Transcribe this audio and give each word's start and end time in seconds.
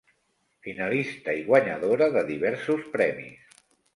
Finalista 0.67 1.35
i 1.41 1.43
guanyadora 1.51 2.09
de 2.17 2.25
diversos 2.31 2.83
premis. 2.99 3.55